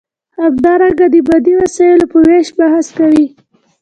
همدارنګه 0.39 1.05
د 1.13 1.15
مادي 1.27 1.53
وسایلو 1.61 2.05
په 2.11 2.17
ویش 2.25 2.47
بحث 2.57 2.87
کوي. 2.97 3.25